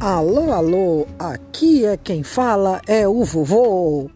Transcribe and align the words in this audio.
Alô, 0.00 0.52
alô, 0.52 1.08
aqui 1.18 1.84
é 1.84 1.96
quem 1.96 2.22
fala 2.22 2.80
é 2.86 3.08
o 3.08 3.24
vovô. 3.24 4.08